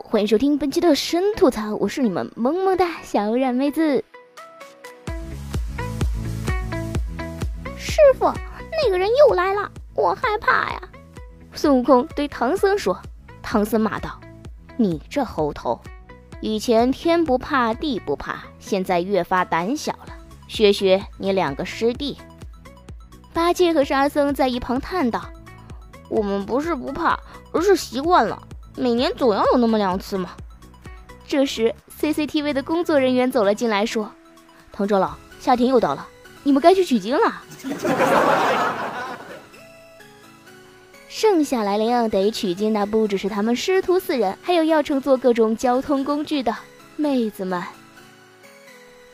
[0.00, 4.04] 欢迎收听本期的神吐槽，我是你们萌萌哒小冉妹子。
[7.76, 8.26] 师傅，
[8.70, 10.82] 那个人又来了，我害怕呀！
[11.54, 13.00] 孙悟空对唐僧说。
[13.42, 14.20] 唐僧骂道
[14.76, 15.80] ：“你这猴头，
[16.40, 20.08] 以前天不怕地不怕，现在越发胆小了。
[20.48, 22.18] 学学你两个师弟。”
[23.32, 25.24] 八戒和沙僧在一旁叹道
[26.10, 27.18] ：“我们不是不怕，
[27.52, 28.42] 而是习惯了。”
[28.76, 30.30] 每年总要有那么两次嘛。
[31.26, 34.12] 这时，CCTV 的工作人员走了进来，说
[34.70, 36.06] ：“唐长老，夏天又到了，
[36.42, 37.42] 你们该去取经了。
[41.08, 46.54] 剩下来临，得取经的不只是他们师徒四人，还有要乘坐各种交通工具的
[46.96, 47.62] 妹子们。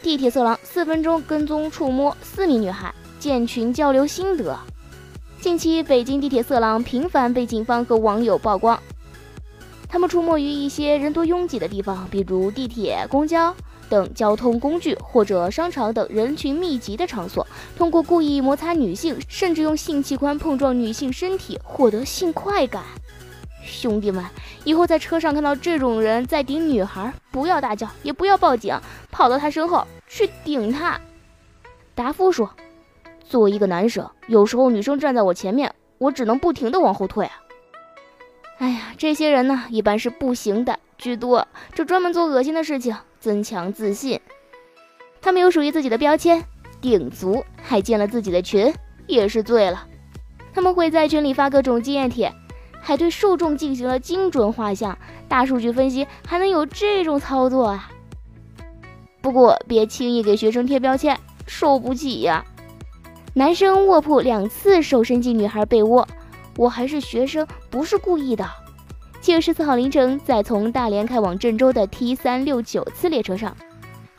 [0.03, 4.58] 地铁色狼四分钟跟踪触摸四名女孩，建群交流心得。
[5.41, 8.77] 近期，北京地铁色狼频繁被警方和网友曝光。
[9.93, 13.55] 他们出没于一些人多拥挤的地方，比如地铁、公交
[13.91, 22.83] 等交通工具，或者商场等人群密集的场所，通过故意摩擦女性，甚至用性器官碰撞女性身体获得性快感。
[23.63, 24.25] 兄弟们，
[24.65, 28.75] 以后在车上看到这种人在顶女孩，不要大叫，也不要报警，
[29.11, 30.98] 跑到他身后去顶他。
[31.95, 32.48] 达夫说
[33.29, 37.33] ：“作为一个男生，有时候女生站在我前面，我只能不停的往后退啊。”
[38.62, 44.20] 哎呀，这些人呢，一般是不行的居多，就专门做恶心的事情，增强自信。
[45.20, 46.44] 他们有属于自己的标签，
[46.80, 48.72] 顶足，还建了自己的群，
[49.08, 49.84] 也是醉了。
[50.55, 52.33] 他们会在群里发各种经验帖，
[52.80, 54.96] 还对受众进行了精准画像、
[55.27, 57.90] 大数据分析，还能有这种操作啊！
[59.20, 61.18] 不过别轻易给学生贴标签，
[61.48, 62.45] 受不起呀！
[63.34, 66.06] 男生卧铺两次手伸进女孩被窝。
[66.57, 68.48] 我还是学生，不是故意的。
[69.20, 73.57] 七月十四号凌晨，在从大连开往郑州的 T 三六九次列车上，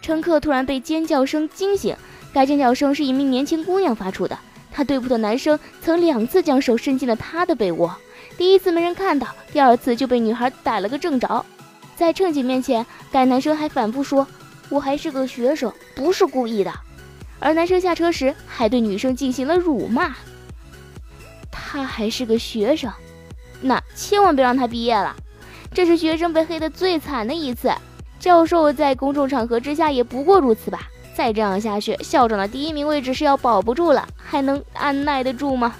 [0.01, 1.95] 乘客突然被尖叫声惊醒。
[2.33, 4.37] 该尖叫声是一名年轻姑娘发出的。
[4.71, 7.95] 她对铺的男生曾两次将手伸进了她的被窝，
[8.37, 11.45] 第一次没人看到，第二次就被女孩逮了个正着。
[11.95, 14.25] 在乘警面前，该男生还反复说
[14.69, 16.73] ：“我还是个学生，不是故意的。”
[17.39, 20.15] 而男生下车时还对女生进行了辱骂。
[21.73, 22.91] 他还是个学生，
[23.59, 25.15] 那千万别让他毕业了。
[25.73, 27.73] 这是学生被黑的最惨的一次。
[28.19, 30.87] 教授在公众场合之下也不过如此吧？
[31.15, 35.75] 再这样下去，校长的第一名位置是要保不住了，还能按耐得住吗？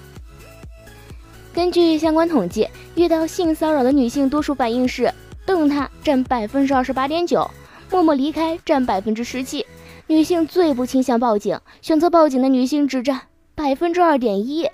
[1.54, 5.14] 根据相关统计，遇到性骚扰的女性多数反应是
[5.46, 7.48] 瞪他，占百分之二十八点九；
[7.92, 9.64] 默默离开，占百分之十七。
[10.08, 13.22] 女性最不倾向报警，选择报警的女性只占
[13.54, 14.68] 百分之二点一。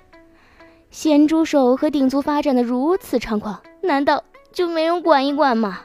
[0.90, 5.82] 咸猪手和顶足发展的如此猖狂，难道就没人管一管吗？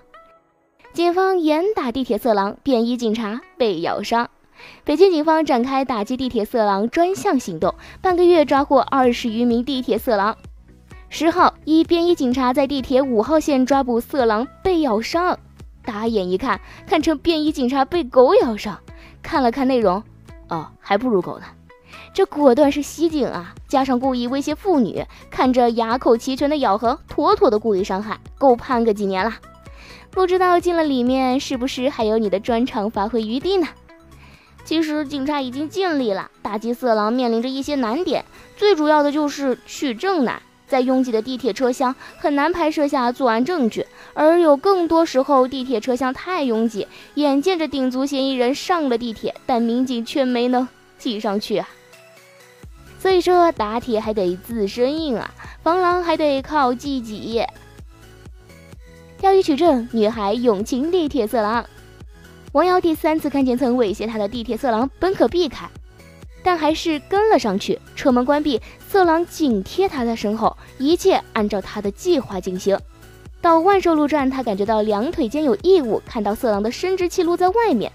[0.93, 4.27] 警方严打地铁色狼，便衣警察被咬伤。
[4.83, 10.35] 北京警方展开打击地铁色狼专项行动，半个月抓获二十余名地铁色狼。
[11.09, 15.38] 十号，一便衣警察在地铁五号线抓捕色狼被咬伤，
[15.83, 18.79] 打眼一看，看成便衣警察被狗咬伤。
[19.21, 20.01] 看了看内容，
[20.49, 21.45] 哦，还不如狗呢。
[22.15, 23.53] 这果断是袭警啊！
[23.67, 29.33] 加上故意威胁妇女，看着牙口齐全的咬痕，妥妥的故意伤害，够判个几年了。
[30.11, 33.67] 不知道进了里面是不是还有你的专长发挥余地呢？
[34.63, 38.23] 其实警察已经尽力了，打击色狼面临着一些难点，
[38.55, 40.41] 最主要的就是取证难。
[40.69, 50.65] 在拥挤的地铁车厢，很难拍摄下作案证据，而有更多时候地铁车厢太拥挤，眼见着顶足嫌疑人上了地铁，但民警却没能
[50.97, 51.68] 挤上去啊。
[53.06, 55.31] 所以说打铁还得自身硬啊，
[55.62, 57.40] 防狼还得靠自己。
[59.19, 61.63] 钓鱼取证，女孩勇擒地铁色狼。
[62.54, 65.69] 王瑶第三次看见曾威胁她的地铁色狼，本可避开，
[66.44, 67.80] 但还是跟了上去。
[67.96, 68.60] 车门关闭，
[68.90, 72.75] 色狼紧贴她的身后，一切按照她的计划进行。
[73.40, 77.92] 到万寿路站，她感觉到两腿间有异物，看到色狼的生殖器露在外面，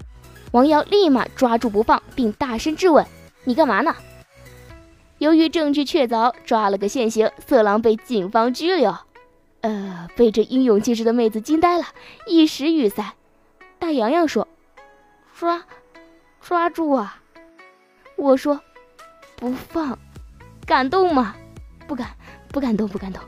[0.51, 3.05] 王瑶立马抓住不放，并大声质问
[3.43, 3.93] ：“你干嘛呢？”
[5.21, 8.97] 由于证据确凿，抓了个现行，色狼被警方拘留。
[9.61, 11.83] 呃，被这英勇气势的妹子惊呆了，
[12.25, 13.13] 一时语塞。
[13.77, 14.47] 大洋洋说
[15.37, 15.63] ：“抓，
[16.41, 17.21] 抓住啊！
[18.15, 18.59] 我说，
[19.35, 19.95] 不放，
[20.65, 21.35] 敢动吗？
[21.85, 22.07] 不敢，
[22.47, 23.21] 不敢动，不敢动。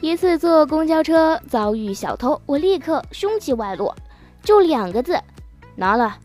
[0.00, 3.92] 一次坐公交车遭遇小偷，我立刻凶器外露，
[4.44, 5.20] 就两个字，
[5.74, 6.16] 拿了。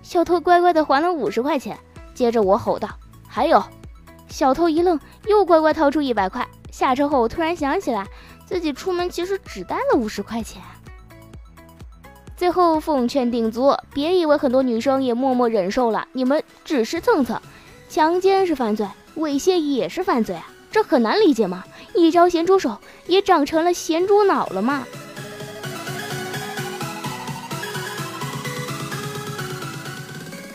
[0.00, 1.78] 小偷乖乖的还了五十块钱，
[2.18, 2.88] 接着我吼道
[3.28, 3.62] ：“还有！”
[4.28, 4.98] 小偷一愣，
[5.28, 6.44] 又乖乖掏出一百块。
[6.72, 8.04] 下车后，我突然想起来
[8.44, 10.60] 自己出门其实只带了五十块钱。
[12.36, 17.40] 最后奉劝顶足，别以为很多女生也默默忍受了，你们只是蹭蹭。
[17.88, 18.84] 强奸是犯罪，
[19.16, 21.62] 猥亵也是犯罪啊，这很难理解吗？
[21.94, 24.84] 一招咸猪手，也长成了咸猪脑了吗？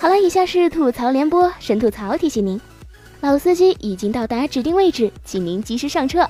[0.03, 2.59] 好了，以下是吐槽联播，神吐槽提醒您。
[3.21, 6.29] 老司机已经到达指定位置，请您及时上车。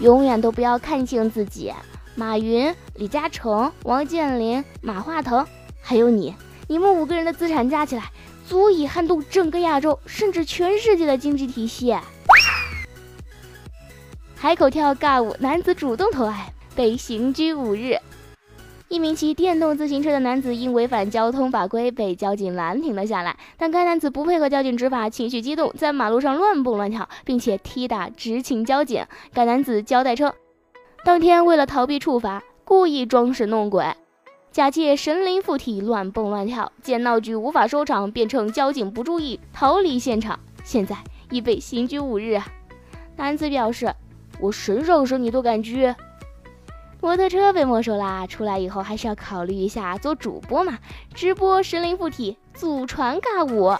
[0.00, 1.72] 永远都不要看清自己。
[2.16, 5.46] 马云、李嘉诚、王健林、马化腾，
[5.80, 6.34] 还有你，
[6.66, 8.10] 你们五个人的资产加起来，
[8.48, 11.96] 足以撼动整个亚洲，甚至全世界的经济体系。
[14.34, 17.96] 海口跳尬舞，男子主动投爱，被刑拘五日。
[18.88, 29.04] 一名骑电动自行车的男子因违反交通法规被交警拦停了下来，但该男子不配合交警执法，情绪激动，在马路上乱蹦乱跳，并且踢打执勤交警。
[29.34, 30.32] 该男子交代称，
[31.04, 33.84] 当天为了逃避处罚，故意装神弄鬼，
[34.50, 40.96] 假借神灵附体乱蹦乱跳，见闹剧无法收场，便趁交警不注意逃离现场，现在
[41.30, 42.40] 已被刑拘五日。
[43.16, 43.94] 男子表示
[44.40, 45.94] ：“我神上身你都敢拘？”
[47.08, 48.26] 摩托车被没收啦！
[48.26, 50.78] 出来以后还是要考虑一下做主播嘛，
[51.14, 53.74] 直播神灵附体，祖传尬舞。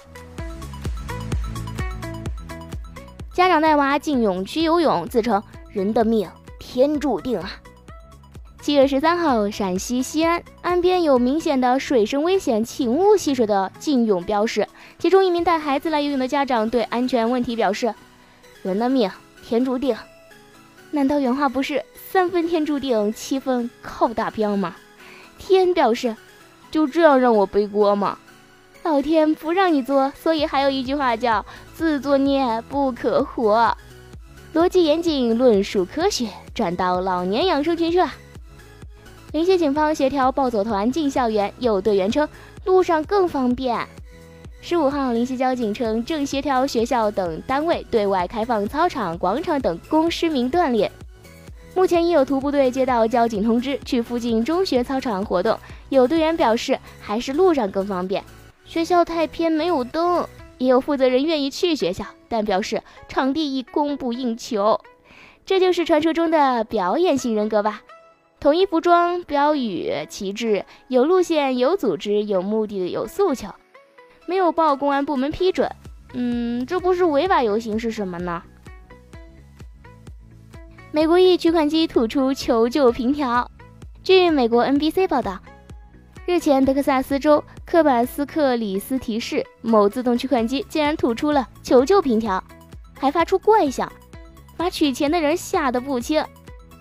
[3.35, 6.27] 家长带娃进泳区游泳，自称人的命
[6.59, 7.51] 天注定啊。
[8.63, 14.67] 七月十三号，陕西西安岸边有明显的水深危险，请勿戏水的禁泳标识。
[14.99, 17.95] 其中一名带孩子来游泳的家长对安全问题表示
[18.65, 19.11] ：“人的命
[19.45, 19.95] 天注定。”
[20.93, 24.75] 难道原话不是三分天注定，七分靠大边吗？
[25.37, 26.17] 天表示，
[26.71, 28.19] 就这样让我背锅吗？
[28.83, 31.45] 老天不让你作，所以还有一句话叫
[31.75, 33.77] 自作孽不可活。
[34.55, 38.09] 逻辑严谨，论述科学，转到老年养生群社。
[39.33, 42.27] 临西警方协调暴走团进校园，有队员称
[42.65, 43.87] 路上更方便。
[44.63, 50.91] 十五号，临西交警称正协调学校等单位对外开放操场、广场等供市民锻炼。
[51.75, 55.57] 目前已有徒步队接到交警通知，去附近中学操场活动。
[55.91, 58.25] 有队员表示，还是路上更方便，
[58.65, 60.27] 学校太偏没有灯。
[60.59, 64.81] 也有负责人愿意去学校，但表示场地已供不应求。
[65.47, 67.83] 这就是传说中的表演型人格吧？
[68.41, 73.49] 统一服装、标语、旗帜，有路线、有组织、有目的、有诉求。
[74.27, 75.71] 没有报公安部门批准，
[76.13, 78.43] 嗯，这不是违法游行是什么呢？
[80.91, 83.51] 美国一取款机吐出求救凭条。
[84.03, 85.39] 据美国 NBC 报道，
[86.25, 92.43] 日前德克萨斯州科巴斯克里斯提示某自动取款机竟然吐出了求救凭条，
[92.99, 93.93] 还发出怪响，
[94.57, 96.25] 把取钱的人吓得不轻。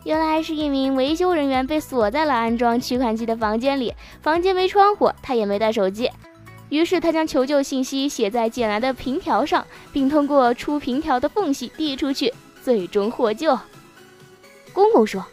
[0.06, 6.10] 原来是一名维修人员被锁在了安装取款机的房间里，房间没窗户，他也没带手机。
[6.70, 13.58] 于是他将求救信息写在捡来的凭条上，并通过出凭条的缝隙递出去，最终获救。
[14.78, 15.26] 公公说：“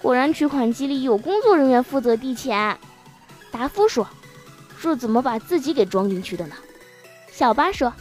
[0.00, 2.78] 果然取款机里有工作人员负责递钱。”
[3.50, 4.06] 达夫说
[4.80, 6.54] ：“这怎么把自己给装进去的呢？”
[7.32, 7.92] 小巴说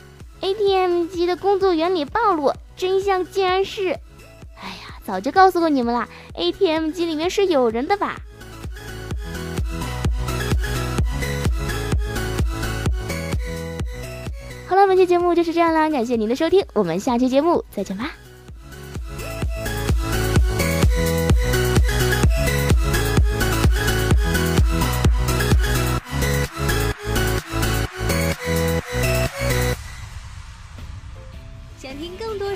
[0.42, 3.88] ：“ATM 机的工作原理暴露，真相竟然是……
[4.62, 8.22] 哎呀，早就告诉过你们啦，ATM 机里面是有人的吧？”
[14.70, 18.12] 好了，本期节目就是这样啦，感谢您的收听，我们下期节目再见吧。